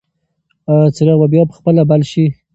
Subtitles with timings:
[0.69, 2.25] ایا څراغ به بیا په خپله بل شي؟